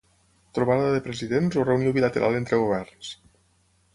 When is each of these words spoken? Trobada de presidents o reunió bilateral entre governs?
Trobada 0.57 0.87
de 0.93 1.01
presidents 1.07 1.59
o 1.63 1.67
reunió 1.67 1.93
bilateral 1.99 2.39
entre 2.39 2.61
governs? 2.65 3.13